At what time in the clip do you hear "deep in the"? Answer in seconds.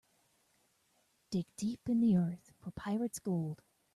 1.57-2.15